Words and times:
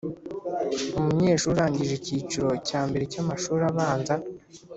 umunyeshuri 0.99 1.51
urangije 1.55 1.93
ikiciro 1.97 2.49
cya 2.67 2.81
mbere 2.89 3.03
cy’amashuri 3.11 3.63
abanza 3.71 4.13